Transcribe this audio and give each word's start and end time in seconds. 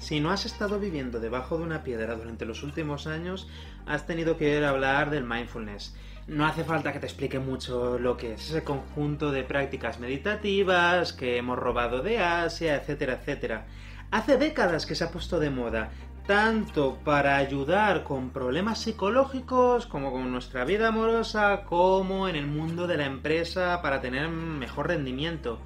Si 0.00 0.18
no 0.18 0.30
has 0.30 0.46
estado 0.46 0.80
viviendo 0.80 1.20
debajo 1.20 1.58
de 1.58 1.62
una 1.62 1.82
piedra 1.84 2.16
durante 2.16 2.46
los 2.46 2.62
últimos 2.62 3.06
años, 3.06 3.46
has 3.84 4.06
tenido 4.06 4.38
que 4.38 4.56
ir 4.56 4.64
hablar 4.64 5.10
del 5.10 5.24
mindfulness. 5.24 5.94
No 6.26 6.46
hace 6.46 6.64
falta 6.64 6.94
que 6.94 7.00
te 7.00 7.06
explique 7.06 7.38
mucho 7.38 7.98
lo 7.98 8.16
que 8.16 8.32
es 8.32 8.48
ese 8.48 8.64
conjunto 8.64 9.30
de 9.30 9.44
prácticas 9.44 10.00
meditativas 10.00 11.12
que 11.12 11.36
hemos 11.36 11.58
robado 11.58 12.00
de 12.00 12.18
Asia, 12.18 12.76
etcétera, 12.76 13.20
etcétera. 13.20 13.66
Hace 14.10 14.38
décadas 14.38 14.86
que 14.86 14.94
se 14.94 15.04
ha 15.04 15.10
puesto 15.10 15.38
de 15.38 15.50
moda, 15.50 15.90
tanto 16.26 16.98
para 17.04 17.36
ayudar 17.36 18.02
con 18.02 18.30
problemas 18.30 18.78
psicológicos 18.78 19.86
como 19.86 20.12
con 20.12 20.32
nuestra 20.32 20.64
vida 20.64 20.88
amorosa, 20.88 21.64
como 21.66 22.26
en 22.26 22.36
el 22.36 22.46
mundo 22.46 22.86
de 22.86 22.96
la 22.96 23.04
empresa 23.04 23.82
para 23.82 24.00
tener 24.00 24.30
mejor 24.30 24.88
rendimiento. 24.88 25.60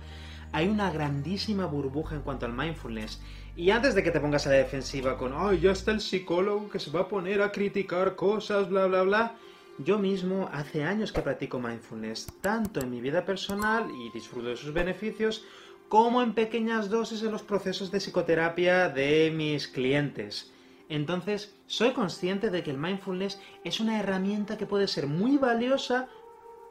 Hay 0.50 0.68
una 0.68 0.90
grandísima 0.90 1.66
burbuja 1.66 2.16
en 2.16 2.22
cuanto 2.22 2.46
al 2.46 2.52
mindfulness. 2.52 3.20
Y 3.56 3.70
antes 3.70 3.94
de 3.94 4.02
que 4.02 4.10
te 4.10 4.18
pongas 4.18 4.46
a 4.46 4.50
la 4.50 4.56
defensiva 4.56 5.16
con, 5.16 5.32
ay, 5.32 5.60
ya 5.60 5.70
está 5.70 5.92
el 5.92 6.00
psicólogo 6.00 6.68
que 6.68 6.80
se 6.80 6.90
va 6.90 7.02
a 7.02 7.08
poner 7.08 7.40
a 7.40 7.52
criticar 7.52 8.16
cosas, 8.16 8.68
bla, 8.68 8.86
bla, 8.86 9.02
bla, 9.02 9.36
yo 9.78 9.96
mismo 9.96 10.48
hace 10.52 10.82
años 10.82 11.12
que 11.12 11.22
practico 11.22 11.60
mindfulness, 11.60 12.26
tanto 12.40 12.80
en 12.80 12.90
mi 12.90 13.00
vida 13.00 13.24
personal 13.24 13.88
y 13.92 14.10
disfruto 14.10 14.48
de 14.48 14.56
sus 14.56 14.72
beneficios, 14.72 15.44
como 15.88 16.20
en 16.20 16.34
pequeñas 16.34 16.90
dosis 16.90 17.22
en 17.22 17.30
los 17.30 17.44
procesos 17.44 17.92
de 17.92 18.00
psicoterapia 18.00 18.88
de 18.88 19.32
mis 19.32 19.68
clientes. 19.68 20.52
Entonces, 20.88 21.54
soy 21.68 21.92
consciente 21.92 22.50
de 22.50 22.64
que 22.64 22.72
el 22.72 22.78
mindfulness 22.78 23.40
es 23.62 23.78
una 23.78 24.00
herramienta 24.00 24.58
que 24.58 24.66
puede 24.66 24.88
ser 24.88 25.06
muy 25.06 25.38
valiosa 25.38 26.08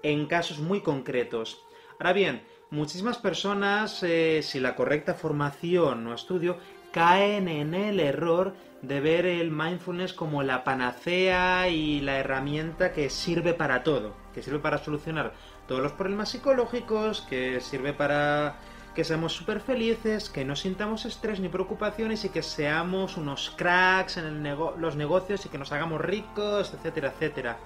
en 0.01 0.25
casos 0.25 0.59
muy 0.59 0.81
concretos. 0.81 1.63
Ahora 1.97 2.11
bien, 2.11 2.43
muchísimas 2.73 3.17
personas, 3.17 4.01
eh, 4.01 4.41
sin 4.41 4.63
la 4.63 4.75
correcta 4.75 5.13
formación 5.13 6.07
o 6.07 6.15
estudio, 6.15 6.57
caen 6.91 7.47
en 7.47 7.75
el 7.75 7.99
error 7.99 8.55
de 8.81 8.99
ver 8.99 9.25
el 9.27 9.51
mindfulness 9.51 10.11
como 10.11 10.41
la 10.41 10.63
panacea 10.63 11.69
y 11.69 12.01
la 12.01 12.17
herramienta 12.17 12.91
que 12.91 13.09
sirve 13.11 13.53
para 13.53 13.83
todo, 13.83 14.15
que 14.33 14.41
sirve 14.41 14.59
para 14.59 14.79
solucionar 14.79 15.33
todos 15.67 15.81
los 15.81 15.91
problemas 15.91 16.29
psicológicos, 16.29 17.21
que 17.21 17.61
sirve 17.61 17.93
para 17.93 18.55
que 18.95 19.03
seamos 19.03 19.33
súper 19.33 19.59
felices, 19.59 20.29
que 20.29 20.43
no 20.43 20.55
sintamos 20.55 21.05
estrés 21.05 21.39
ni 21.39 21.49
preocupaciones 21.49 22.25
y 22.25 22.29
que 22.29 22.41
seamos 22.41 23.17
unos 23.17 23.51
cracks 23.55 24.17
en 24.17 24.43
los 24.77 24.95
negocios 24.95 25.45
y 25.45 25.49
que 25.49 25.57
nos 25.57 25.71
hagamos 25.71 26.01
ricos, 26.01 26.73
etcétera, 26.73 27.09
etcétera. 27.09 27.57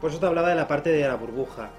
Por 0.00 0.10
eso 0.10 0.20
te 0.20 0.26
hablaba 0.26 0.48
de 0.48 0.54
la 0.54 0.68
parte 0.68 0.90
de 0.90 1.06
la 1.06 1.16
burbuja. 1.16 1.70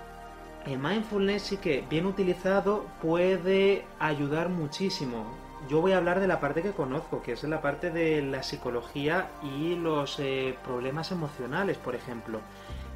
El 0.66 0.80
mindfulness 0.80 1.44
sí 1.44 1.58
que 1.58 1.84
bien 1.90 2.06
utilizado 2.06 2.86
puede 3.02 3.86
ayudar 4.00 4.50
muchísimo 4.50 5.26
yo 5.70 5.82
voy 5.82 5.92
a 5.92 5.98
hablar 5.98 6.20
de 6.20 6.28
la 6.28 6.40
parte 6.40 6.62
que 6.62 6.72
conozco, 6.72 7.22
que 7.22 7.34
es 7.34 7.44
la 7.44 7.62
parte 7.62 7.92
de 7.92 8.22
la 8.22 8.44
psicología 8.44 9.30
y 9.44 9.76
los 9.76 10.20
eh, 10.20 10.56
problemas 10.64 11.12
emocionales, 11.12 11.78
por 11.78 11.96
ejemplo. 11.96 12.42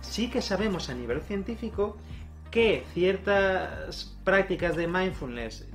Sí 0.02 0.30
que 0.30 0.42
sabemos 0.42 0.90
a 0.90 0.94
nivel 0.94 1.22
científico 1.22 1.98
que 2.52 2.84
ciertas 2.94 4.16
prácticas 4.24 4.76
de 4.76 4.88
mindfulness 4.88 5.68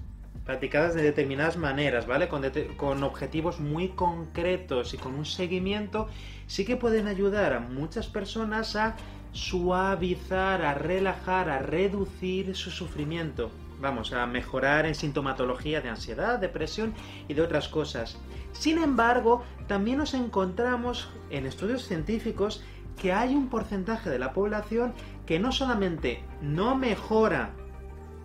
practicadas 0.45 0.95
de 0.95 1.03
determinadas 1.03 1.57
maneras, 1.57 2.07
¿vale? 2.07 2.27
Con, 2.29 2.43
con, 2.77 3.03
objetivos 3.05 3.61
muy 3.61 3.91
concretos 3.91 4.95
y 4.95 4.97
con 4.97 5.15
un 5.15 5.27
seguimiento, 5.27 6.09
sí 6.47 6.65
que 6.65 6.77
pueden 6.77 7.07
ayudar 7.07 7.53
a 7.53 7.61
muchas 7.61 8.09
personas 8.09 8.75
a 8.75 8.97
suavizar, 9.33 10.63
a 10.63 10.75
relajar, 10.75 11.49
a 11.49 11.59
reducir 11.59 12.55
su 12.57 12.71
sufrimiento 12.71 13.51
vamos, 13.81 14.13
a 14.13 14.27
mejorar 14.27 14.87
en 14.87 14.95
sintomatología 14.95 15.81
de 15.81 15.89
ansiedad, 15.89 16.39
depresión 16.39 16.95
y 17.29 17.35
de 17.35 17.43
otras 17.43 17.69
cosas. 17.69 18.19
Sin 18.53 18.79
embargo, 18.79 19.43
también 19.67 19.99
nos 19.99 20.15
encontramos 20.15 21.09
en 21.31 21.47
estudios 21.47 21.87
científicos 21.87 22.63
que 23.01 23.13
hay 23.13 23.35
un 23.35 23.49
porcentaje 23.49 24.11
de 24.11 24.19
la 24.19 24.33
población 24.33 24.93
que 25.27 25.39
no 25.39 25.53
solamente 25.53 26.23
no 26.43 26.77
mejora 26.77 27.53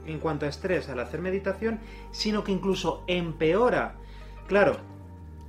en 0.06 0.20
cuanto 0.20 0.46
a 0.46 0.50
estrés 0.50 0.90
al 0.90 1.00
hacer 1.00 1.22
meditación, 1.22 1.80
sino 2.12 2.44
que 2.44 2.52
incluso 2.52 3.04
empeora. 3.08 3.96
Claro, 4.48 4.78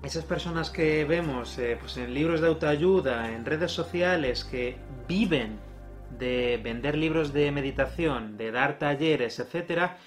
esas 0.03 0.25
personas 0.25 0.71
que 0.71 1.05
vemos 1.05 1.59
eh, 1.59 1.77
pues 1.81 1.97
en 1.97 2.15
libros 2.15 2.41
de 2.41 2.49
autoayuda, 2.49 3.33
en 3.33 3.45
redes 3.45 3.73
sociales, 3.73 4.45
que 4.45 4.77
viven 5.09 5.59
de 6.19 6.61
vender 6.63 6.97
libros 6.97 7.33
de 7.33 7.51
meditación, 7.51 8.37
de 8.37 8.53
dar 8.53 8.79
talleres, 8.79 9.39
etcétera, 9.39 9.99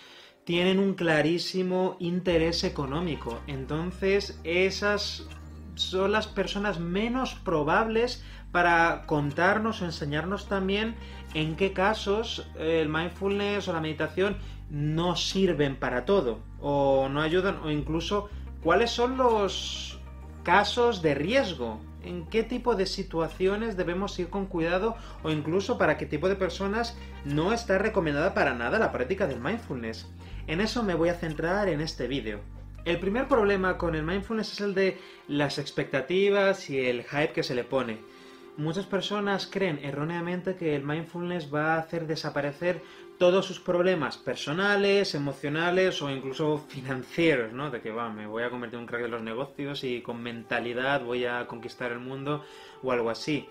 tienen 0.45 0.79
un 0.79 0.93
clarísimo 0.95 1.97
interés 1.99 2.63
económico. 2.63 3.39
Entonces, 3.47 4.39
esas 4.43 5.27
son 5.75 6.11
las 6.11 6.27
personas 6.27 6.79
menos 6.79 7.35
probables 7.35 8.23
para 8.51 9.03
contarnos 9.05 9.81
o 9.81 9.85
enseñarnos 9.85 10.47
también 10.47 10.95
en 11.33 11.55
qué 11.55 11.73
casos 11.73 12.47
el 12.57 12.89
mindfulness 12.89 13.67
o 13.67 13.73
la 13.73 13.79
meditación 13.79 14.37
no 14.69 15.15
sirven 15.15 15.75
para 15.75 16.05
todo 16.05 16.39
o 16.59 17.09
no 17.09 17.21
ayudan 17.21 17.59
o 17.63 17.71
incluso 17.71 18.29
cuáles 18.63 18.91
son 18.91 19.17
los 19.17 19.99
casos 20.43 21.01
de 21.01 21.15
riesgo 21.15 21.79
en 22.03 22.25
qué 22.27 22.43
tipo 22.43 22.75
de 22.75 22.85
situaciones 22.85 23.77
debemos 23.77 24.17
ir 24.19 24.29
con 24.29 24.45
cuidado 24.45 24.95
o 25.23 25.29
incluso 25.29 25.77
para 25.77 25.97
qué 25.97 26.05
tipo 26.05 26.29
de 26.29 26.35
personas 26.35 26.97
no 27.25 27.53
está 27.53 27.77
recomendada 27.77 28.33
para 28.33 28.53
nada 28.53 28.79
la 28.79 28.91
práctica 28.91 29.27
del 29.27 29.41
mindfulness. 29.41 30.07
En 30.47 30.61
eso 30.61 30.81
me 30.83 30.95
voy 30.95 31.09
a 31.09 31.15
centrar 31.15 31.67
en 31.69 31.81
este 31.81 32.07
vídeo. 32.07 32.39
El 32.85 32.99
primer 32.99 33.27
problema 33.27 33.77
con 33.77 33.95
el 33.95 34.03
mindfulness 34.03 34.53
es 34.53 34.61
el 34.61 34.73
de 34.73 34.97
las 35.27 35.59
expectativas 35.59 36.69
y 36.69 36.79
el 36.79 37.03
hype 37.03 37.33
que 37.33 37.43
se 37.43 37.53
le 37.53 37.63
pone. 37.63 37.99
Muchas 38.57 38.85
personas 38.85 39.47
creen 39.47 39.79
erróneamente 39.83 40.55
que 40.55 40.75
el 40.75 40.83
mindfulness 40.83 41.53
va 41.53 41.75
a 41.75 41.79
hacer 41.79 42.07
desaparecer 42.07 42.81
todos 43.19 43.45
sus 43.45 43.59
problemas 43.59 44.17
personales, 44.17 45.13
emocionales 45.13 46.01
o 46.01 46.09
incluso 46.09 46.57
financieros, 46.69 47.51
¿no? 47.51 47.69
De 47.69 47.81
que 47.81 47.91
va, 47.91 48.09
me 48.09 48.25
voy 48.25 48.43
a 48.43 48.49
convertir 48.49 48.75
en 48.77 48.81
un 48.81 48.87
crack 48.87 49.01
de 49.03 49.09
los 49.09 49.21
negocios 49.21 49.83
y 49.83 50.01
con 50.01 50.23
mentalidad 50.23 51.03
voy 51.03 51.25
a 51.25 51.45
conquistar 51.45 51.91
el 51.91 51.99
mundo 51.99 52.43
o 52.81 52.93
algo 52.93 53.09
así. 53.09 53.49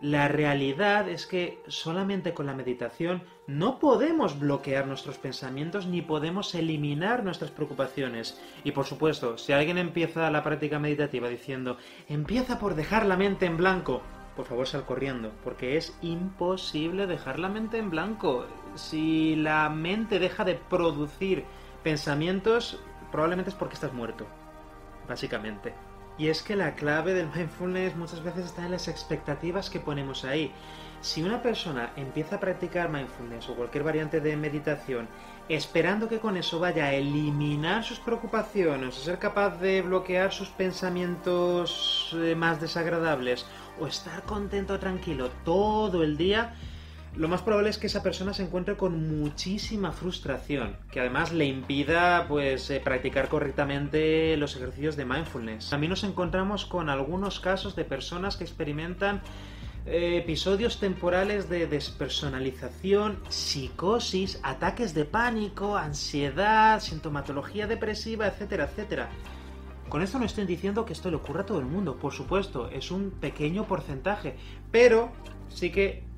La 0.00 0.26
realidad 0.26 1.08
es 1.08 1.26
que 1.26 1.62
solamente 1.68 2.34
con 2.34 2.46
la 2.46 2.54
meditación 2.54 3.22
no 3.46 3.78
podemos 3.78 4.38
bloquear 4.38 4.88
nuestros 4.88 5.16
pensamientos 5.16 5.86
ni 5.86 6.02
podemos 6.02 6.52
eliminar 6.56 7.22
nuestras 7.22 7.52
preocupaciones. 7.52 8.40
Y 8.64 8.72
por 8.72 8.84
supuesto, 8.84 9.38
si 9.38 9.52
alguien 9.52 9.78
empieza 9.78 10.28
la 10.30 10.42
práctica 10.42 10.80
meditativa 10.80 11.28
diciendo, 11.28 11.78
empieza 12.08 12.58
por 12.58 12.74
dejar 12.74 13.06
la 13.06 13.16
mente 13.16 13.46
en 13.46 13.56
blanco, 13.56 14.02
por 14.34 14.46
favor 14.46 14.66
sal 14.66 14.84
corriendo, 14.84 15.30
porque 15.44 15.76
es 15.76 15.96
imposible 16.02 17.06
dejar 17.06 17.38
la 17.38 17.48
mente 17.48 17.78
en 17.78 17.90
blanco. 17.90 18.46
Si 18.74 19.36
la 19.36 19.68
mente 19.68 20.18
deja 20.18 20.44
de 20.44 20.54
producir 20.54 21.44
pensamientos, 21.82 22.80
probablemente 23.12 23.50
es 23.50 23.56
porque 23.56 23.74
estás 23.74 23.92
muerto, 23.92 24.26
básicamente. 25.08 25.74
Y 26.16 26.28
es 26.28 26.42
que 26.42 26.56
la 26.56 26.74
clave 26.74 27.12
del 27.12 27.28
mindfulness 27.34 27.96
muchas 27.96 28.22
veces 28.22 28.46
está 28.46 28.64
en 28.64 28.72
las 28.72 28.88
expectativas 28.88 29.70
que 29.70 29.80
ponemos 29.80 30.24
ahí. 30.24 30.52
Si 31.00 31.22
una 31.22 31.42
persona 31.42 31.90
empieza 31.96 32.36
a 32.36 32.40
practicar 32.40 32.88
mindfulness 32.88 33.48
o 33.48 33.56
cualquier 33.56 33.84
variante 33.84 34.20
de 34.20 34.36
meditación 34.36 35.08
esperando 35.48 36.08
que 36.08 36.20
con 36.20 36.36
eso 36.36 36.58
vaya 36.58 36.86
a 36.86 36.94
eliminar 36.94 37.84
sus 37.84 37.98
preocupaciones, 37.98 38.96
a 38.96 39.04
ser 39.04 39.18
capaz 39.18 39.58
de 39.58 39.82
bloquear 39.82 40.32
sus 40.32 40.48
pensamientos 40.48 42.16
eh, 42.18 42.34
más 42.34 42.60
desagradables 42.60 43.44
o 43.78 43.86
estar 43.86 44.22
contento, 44.22 44.78
tranquilo 44.78 45.30
todo 45.44 46.02
el 46.02 46.16
día, 46.16 46.54
lo 47.16 47.28
más 47.28 47.42
probable 47.42 47.70
es 47.70 47.78
que 47.78 47.86
esa 47.86 48.02
persona 48.02 48.34
se 48.34 48.42
encuentre 48.42 48.76
con 48.76 49.20
muchísima 49.20 49.92
frustración, 49.92 50.76
que 50.90 51.00
además 51.00 51.32
le 51.32 51.44
impida 51.44 52.26
pues 52.26 52.70
eh, 52.70 52.80
practicar 52.82 53.28
correctamente 53.28 54.36
los 54.36 54.56
ejercicios 54.56 54.96
de 54.96 55.04
mindfulness. 55.04 55.70
También 55.70 55.90
nos 55.90 56.02
encontramos 56.02 56.66
con 56.66 56.88
algunos 56.88 57.38
casos 57.38 57.76
de 57.76 57.84
personas 57.84 58.36
que 58.36 58.44
experimentan 58.44 59.22
eh, 59.86 60.16
episodios 60.16 60.80
temporales 60.80 61.48
de 61.48 61.68
despersonalización, 61.68 63.20
psicosis, 63.28 64.40
ataques 64.42 64.92
de 64.92 65.04
pánico, 65.04 65.76
ansiedad, 65.76 66.80
sintomatología 66.80 67.68
depresiva, 67.68 68.26
etcétera, 68.26 68.64
etcétera. 68.64 69.08
Con 69.88 70.02
esto 70.02 70.18
no 70.18 70.24
estoy 70.24 70.46
diciendo 70.46 70.84
que 70.84 70.94
esto 70.94 71.10
le 71.10 71.16
ocurra 71.16 71.42
a 71.42 71.46
todo 71.46 71.60
el 71.60 71.66
mundo, 71.66 71.96
por 71.96 72.12
supuesto, 72.12 72.70
es 72.70 72.90
un 72.90 73.12
pequeño 73.12 73.68
porcentaje, 73.68 74.36
pero 74.72 75.12
sí 75.48 75.70
que 75.70 76.13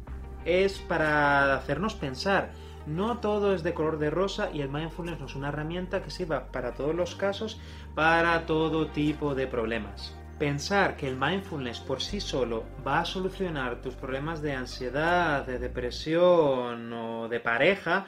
es 0.46 0.78
para 0.78 1.54
hacernos 1.54 1.94
pensar. 1.94 2.50
No 2.86 3.18
todo 3.18 3.52
es 3.52 3.64
de 3.64 3.74
color 3.74 3.98
de 3.98 4.10
rosa 4.10 4.48
y 4.54 4.60
el 4.60 4.68
mindfulness 4.68 5.18
no 5.18 5.26
es 5.26 5.34
una 5.34 5.48
herramienta 5.48 6.02
que 6.02 6.10
sirva 6.10 6.46
para 6.52 6.74
todos 6.74 6.94
los 6.94 7.16
casos, 7.16 7.60
para 7.94 8.46
todo 8.46 8.86
tipo 8.86 9.34
de 9.34 9.48
problemas. 9.48 10.16
Pensar 10.38 10.96
que 10.96 11.08
el 11.08 11.16
mindfulness 11.16 11.80
por 11.80 12.00
sí 12.00 12.20
solo 12.20 12.64
va 12.86 13.00
a 13.00 13.04
solucionar 13.04 13.82
tus 13.82 13.94
problemas 13.94 14.40
de 14.40 14.52
ansiedad, 14.52 15.44
de 15.44 15.58
depresión 15.58 16.92
o 16.92 17.28
de 17.28 17.40
pareja 17.40 18.06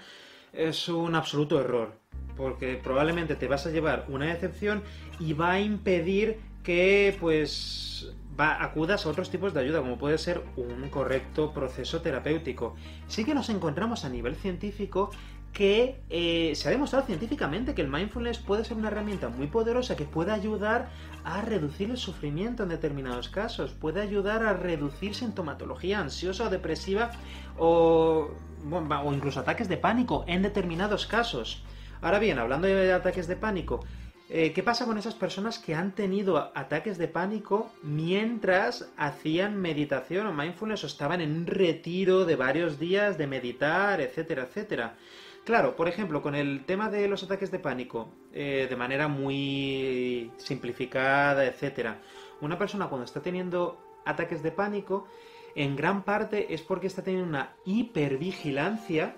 es 0.53 0.89
un 0.89 1.15
absoluto 1.15 1.61
error. 1.61 1.99
porque 2.37 2.81
probablemente 2.81 3.35
te 3.35 3.49
vas 3.49 3.67
a 3.67 3.71
llevar 3.71 4.05
una 4.07 4.27
decepción 4.27 4.85
y 5.19 5.33
va 5.33 5.55
a 5.55 5.61
impedir 5.61 6.39
que 6.63 7.17
pues 7.19 8.15
va, 8.39 8.63
acudas 8.63 9.07
a 9.07 9.09
otros 9.09 9.31
tipos 9.31 9.55
de 9.55 9.61
ayuda, 9.61 9.81
como 9.81 9.99
puede 9.99 10.19
ser 10.19 10.43
un 10.57 10.89
correcto 10.91 11.53
proceso 11.53 12.01
terapéutico. 12.03 12.75
Sí 13.07 13.25
que 13.25 13.35
nos 13.35 13.49
encontramos 13.49 14.05
a 14.05 14.09
nivel 14.09 14.37
científico 14.37 15.11
que 15.53 16.01
eh, 16.11 16.53
se 16.55 16.69
ha 16.69 16.71
demostrado 16.71 17.07
científicamente 17.07 17.75
que 17.75 17.83
el 17.83 17.89
mindfulness 17.89 18.39
puede 18.39 18.65
ser 18.65 18.77
una 18.77 18.89
herramienta 18.89 19.29
muy 19.29 19.47
poderosa 19.47 19.97
que 19.97 20.05
puede 20.05 20.31
ayudar 20.31 20.91
a 21.25 21.41
reducir 21.41 21.91
el 21.91 21.97
sufrimiento 21.97 22.63
en 22.63 22.69
determinados 22.69 23.29
casos, 23.29 23.73
puede 23.73 24.01
ayudar 24.01 24.45
a 24.45 24.53
reducir 24.53 25.15
sintomatología 25.15 26.01
ansiosa 26.01 26.45
o 26.45 26.51
depresiva 26.51 27.11
o, 27.59 28.29
o 28.71 29.13
incluso 29.13 29.41
ataques 29.41 29.69
de 29.69 29.79
pánico 29.79 30.25
en 30.27 30.43
determinados 30.43 31.07
casos. 31.07 31.65
Ahora 32.01 32.21
bien, 32.21 32.39
hablando 32.39 32.69
de 32.69 32.93
ataques 32.93 33.27
de 33.27 33.35
pánico, 33.35 33.81
eh, 34.31 34.53
¿qué 34.53 34.63
pasa 34.63 34.85
con 34.85 34.99
esas 34.99 35.15
personas 35.15 35.59
que 35.59 35.75
han 35.75 35.95
tenido 35.95 36.53
ataques 36.55 36.99
de 36.99 37.09
pánico 37.09 37.71
mientras 37.83 38.91
hacían 38.99 39.57
meditación 39.57 40.27
o 40.27 40.35
mindfulness 40.35 40.85
o 40.85 40.87
estaban 40.87 41.23
en 41.23 41.35
un 41.35 41.47
retiro 41.47 42.27
de 42.27 42.37
varios 42.37 42.79
días 42.79 43.17
de 43.17 43.27
meditar, 43.27 44.01
etcétera, 44.01 44.43
etcétera? 44.43 44.97
Claro, 45.45 45.77
por 45.77 45.89
ejemplo, 45.89 46.21
con 46.21 46.35
el 46.35 46.67
tema 46.67 46.91
de 46.91 47.09
los 47.09 47.23
ataques 47.23 47.51
de 47.51 47.59
pánico, 47.59 48.11
eh, 48.35 48.67
de 48.69 48.77
manera 48.77 49.09
muy 49.09 50.31
simplificada, 50.37 51.47
etcétera, 51.47 52.03
una 52.43 52.59
persona 52.59 52.89
cuando 52.89 53.07
está 53.07 53.23
teniendo 53.23 53.79
ataques 54.05 54.43
de 54.43 54.53
pánico, 54.53 55.09
en 55.55 55.75
gran 55.75 56.03
parte 56.03 56.53
es 56.53 56.61
porque 56.61 56.87
está 56.87 57.03
teniendo 57.03 57.29
una 57.29 57.55
hipervigilancia 57.65 59.17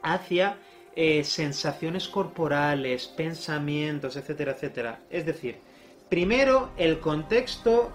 hacia 0.00 0.58
eh, 1.00 1.22
sensaciones 1.22 2.08
corporales, 2.08 3.06
pensamientos, 3.06 4.16
etcétera, 4.16 4.50
etcétera. 4.50 5.00
Es 5.10 5.24
decir, 5.24 5.60
primero 6.08 6.70
el 6.76 6.98
contexto 6.98 7.92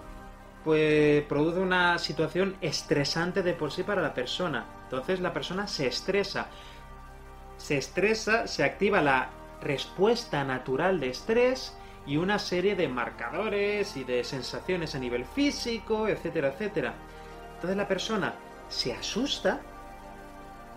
pues 0.64 1.22
produce 1.24 1.60
una 1.60 1.98
situación 1.98 2.56
estresante 2.62 3.42
de 3.42 3.52
por 3.52 3.72
sí 3.72 3.82
para 3.82 4.00
la 4.00 4.14
persona. 4.14 4.64
Entonces 4.84 5.20
la 5.20 5.34
persona 5.34 5.66
se 5.66 5.86
estresa 5.86 6.48
se 7.58 7.76
estresa, 7.76 8.46
se 8.46 8.64
activa 8.64 9.00
la 9.00 9.30
respuesta 9.60 10.42
natural 10.44 11.00
de 11.00 11.10
estrés 11.10 11.76
y 12.06 12.16
una 12.16 12.38
serie 12.38 12.74
de 12.74 12.88
marcadores 12.88 13.96
y 13.96 14.04
de 14.04 14.24
sensaciones 14.24 14.94
a 14.94 14.98
nivel 14.98 15.24
físico, 15.24 16.08
etcétera, 16.08 16.48
etcétera. 16.48 16.94
Entonces 17.54 17.76
la 17.76 17.88
persona 17.88 18.34
se 18.68 18.92
asusta 18.92 19.60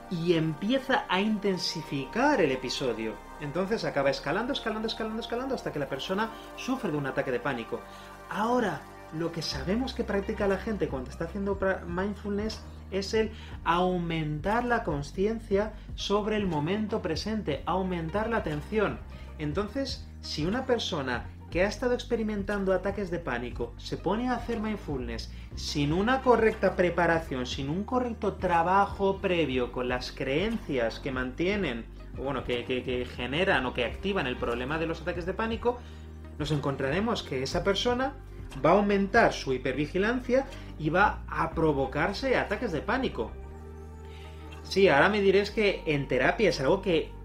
y 0.09 0.33
empieza 0.33 1.05
a 1.09 1.19
intensificar 1.19 2.41
el 2.41 2.51
episodio. 2.51 3.15
Entonces 3.41 3.83
acaba 3.85 4.09
escalando, 4.09 4.53
escalando, 4.53 4.87
escalando, 4.87 5.21
escalando 5.21 5.55
hasta 5.55 5.71
que 5.71 5.79
la 5.79 5.89
persona 5.89 6.31
sufre 6.55 6.91
de 6.91 6.97
un 6.97 7.05
ataque 7.05 7.31
de 7.31 7.39
pánico. 7.39 7.81
Ahora, 8.29 8.81
lo 9.13 9.31
que 9.31 9.41
sabemos 9.41 9.93
que 9.93 10.03
practica 10.03 10.47
la 10.47 10.57
gente 10.57 10.87
cuando 10.87 11.09
está 11.09 11.25
haciendo 11.25 11.57
mindfulness 11.87 12.61
es 12.91 13.13
el 13.13 13.31
aumentar 13.63 14.65
la 14.65 14.83
conciencia 14.83 15.73
sobre 15.95 16.35
el 16.37 16.47
momento 16.47 17.01
presente, 17.01 17.63
aumentar 17.65 18.29
la 18.29 18.37
atención. 18.37 18.99
Entonces, 19.39 20.07
si 20.21 20.45
una 20.45 20.65
persona 20.65 21.25
que 21.57 21.63
ha 21.63 21.67
estado 21.67 21.95
experimentando 21.95 22.71
ataques 22.71 23.09
de 23.09 23.17
pánico 23.17 23.73
se 23.77 23.97
pone 23.97 24.29
a 24.29 24.35
hacer 24.35 24.59
mindfulness 24.59 25.31
sin 25.55 25.91
una 25.91 26.21
correcta 26.21 26.75
preparación, 26.75 27.47
sin 27.47 27.71
un 27.71 27.83
correcto 27.83 28.33
trabajo 28.33 29.17
previo 29.17 29.71
con 29.71 29.89
las 29.89 30.11
creencias 30.11 30.99
que 30.99 31.11
mantienen, 31.11 31.85
o 32.15 32.21
bueno, 32.21 32.43
que, 32.43 32.63
que 32.63 33.07
generan 33.15 33.65
o 33.65 33.73
que 33.73 33.85
activan 33.85 34.27
el 34.27 34.37
problema 34.37 34.77
de 34.77 34.85
los 34.85 35.01
ataques 35.01 35.25
de 35.25 35.33
pánico, 35.33 35.79
nos 36.37 36.51
encontraremos 36.51 37.23
que 37.23 37.41
esa 37.41 37.63
persona 37.63 38.13
va 38.63 38.69
a 38.69 38.73
aumentar 38.73 39.33
su 39.33 39.51
hipervigilancia 39.51 40.45
y 40.77 40.91
va 40.91 41.23
a 41.27 41.49
provocarse 41.49 42.37
ataques 42.37 42.71
de 42.71 42.81
pánico. 42.81 43.31
Sí, 44.61 44.89
ahora 44.89 45.09
me 45.09 45.21
diréis 45.21 45.49
que 45.49 45.81
en 45.87 46.07
terapia 46.07 46.49
es 46.49 46.61
algo 46.61 46.83
que 46.83 47.16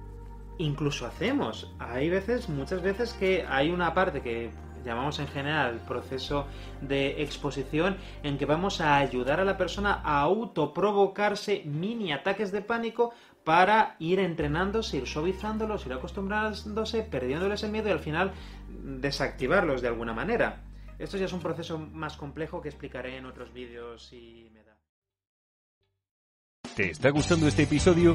incluso 0.62 1.06
hacemos. 1.06 1.70
Hay 1.78 2.08
veces, 2.08 2.48
muchas 2.48 2.82
veces 2.82 3.12
que 3.14 3.44
hay 3.48 3.70
una 3.70 3.92
parte 3.94 4.22
que 4.22 4.50
llamamos 4.84 5.18
en 5.18 5.28
general 5.28 5.80
proceso 5.86 6.46
de 6.80 7.22
exposición 7.22 7.96
en 8.22 8.38
que 8.38 8.46
vamos 8.46 8.80
a 8.80 8.96
ayudar 8.96 9.40
a 9.40 9.44
la 9.44 9.56
persona 9.56 10.00
a 10.04 10.20
autoprovocarse 10.20 11.62
mini 11.64 12.12
ataques 12.12 12.52
de 12.52 12.62
pánico 12.62 13.12
para 13.44 13.96
ir 13.98 14.20
entrenándose, 14.20 14.98
ir 14.98 15.06
suavizándolos, 15.06 15.86
ir 15.86 15.92
acostumbrándose, 15.92 17.02
perdiéndoles 17.02 17.62
el 17.62 17.72
miedo 17.72 17.88
y 17.88 17.92
al 17.92 18.00
final 18.00 18.32
desactivarlos 18.68 19.82
de 19.82 19.88
alguna 19.88 20.12
manera. 20.12 20.62
Esto 20.98 21.16
ya 21.16 21.26
es 21.26 21.32
un 21.32 21.40
proceso 21.40 21.78
más 21.78 22.16
complejo 22.16 22.60
que 22.60 22.68
explicaré 22.68 23.16
en 23.16 23.26
otros 23.26 23.52
vídeos 23.52 24.06
si 24.06 24.48
me 24.52 24.62
da. 24.62 24.76
¿Te 26.76 26.90
está 26.90 27.10
gustando 27.10 27.48
este 27.48 27.64
episodio? 27.64 28.14